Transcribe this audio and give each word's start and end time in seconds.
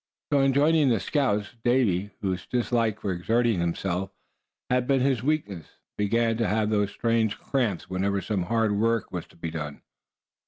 So 0.33 0.39
on 0.39 0.51
joining 0.51 0.89
the 0.89 0.99
scouts, 0.99 1.53
Davy, 1.63 2.09
whose 2.21 2.47
dislike 2.47 2.99
for 3.01 3.11
exerting 3.11 3.59
himself 3.59 4.09
had 4.71 4.87
been 4.87 5.01
his 5.01 5.21
weakness, 5.21 5.67
began 5.95 6.37
to 6.37 6.47
have 6.47 6.71
those 6.71 6.89
strange 6.89 7.37
"cramps" 7.37 7.87
whenever 7.87 8.19
some 8.19 8.41
hard 8.45 8.71
work 8.75 9.11
was 9.11 9.27
to 9.27 9.35
be 9.35 9.51
done. 9.51 9.83